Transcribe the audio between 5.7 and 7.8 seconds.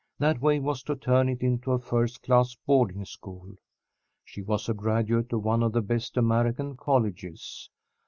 the best American colleges.